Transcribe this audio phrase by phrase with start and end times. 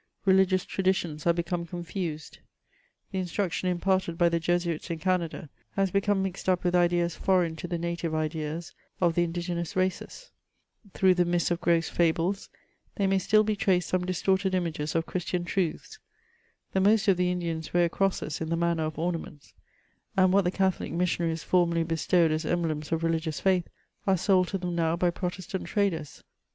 [0.25, 2.39] Be* ligious traditions are become confused;
[3.11, 7.55] the instruction imparted by the Jesuits in Canada has become mixed up with ideas foreign
[7.57, 10.31] to the native ideas of the indigenous races;
[10.95, 12.49] through the mists of gross fables,
[12.95, 15.99] there may still be traced some distorted images of Christian truths;
[16.73, 19.53] the most of the Indians wear crosses in the manner of ornaments,
[20.17, 23.67] and what the Catholic missionaries formerly bestowed as emblems of religious faith,
[24.07, 26.23] are sold to them now by Protestant traders.